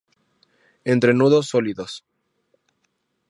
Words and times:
Entrenudos 0.83 1.45
sólidos. 1.51 2.03